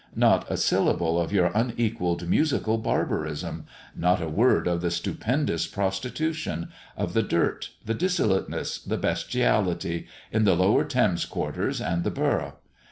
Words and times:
Not 0.15 0.49
a 0.51 0.57
syllable 0.57 1.21
of 1.21 1.31
your 1.31 1.51
unequalled 1.53 2.27
musical 2.27 2.79
barbarism. 2.79 3.67
Not 3.95 4.19
a 4.19 4.27
word 4.27 4.65
of 4.65 4.81
the 4.81 4.89
stupendous 4.89 5.67
prostitution 5.67 6.69
of 6.97 7.13
the 7.13 7.21
dirt 7.21 7.69
the 7.85 7.93
dissoluteness 7.93 8.79
the 8.79 8.97
bestiality 8.97 10.07
in 10.31 10.43
the 10.43 10.55
lower 10.55 10.85
Thames 10.85 11.23
quarters 11.25 11.79
and 11.79 12.03
the 12.03 12.09
Borough. 12.09 12.55